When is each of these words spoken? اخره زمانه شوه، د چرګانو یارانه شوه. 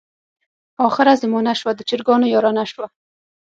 اخره 0.87 1.13
زمانه 1.21 1.53
شوه، 1.59 1.71
د 1.75 1.79
چرګانو 1.89 2.31
یارانه 2.33 2.63
شوه. 2.71 2.87